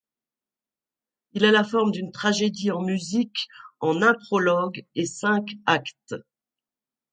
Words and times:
Il 1.33 1.45
a 1.45 1.51
la 1.51 1.63
forme 1.63 1.91
d'une 1.91 2.11
tragédie 2.11 2.71
en 2.71 2.81
musique 2.81 3.45
en 3.81 4.01
un 4.01 4.15
prologue 4.15 4.83
et 4.95 5.05
cinq 5.05 5.45
actes. 5.67 6.15